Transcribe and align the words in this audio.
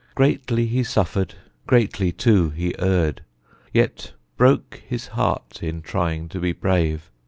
Greatly 0.15 0.65
he 0.65 0.81
suffered; 0.83 1.35
greatly, 1.67 2.11
too, 2.11 2.49
he 2.49 2.73
erred; 2.79 3.21
Yet 3.71 4.13
broke 4.35 4.81
his 4.87 5.09
heart 5.09 5.61
in 5.61 5.83
trying 5.83 6.27
to 6.29 6.39
be 6.39 6.53
brave. 6.53 7.11